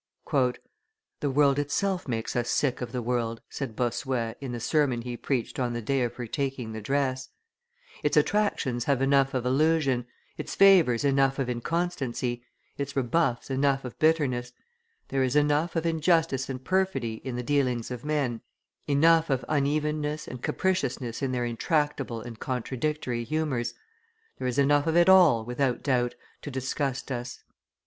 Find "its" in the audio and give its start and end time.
8.01-8.17, 10.39-10.55, 12.79-12.95